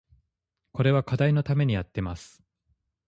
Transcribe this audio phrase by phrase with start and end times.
[0.71, 2.41] これは課題のためにやってます